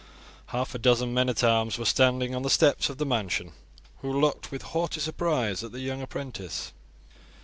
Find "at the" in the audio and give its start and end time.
5.63-5.79